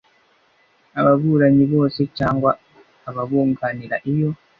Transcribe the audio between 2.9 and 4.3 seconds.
ababunganira iyo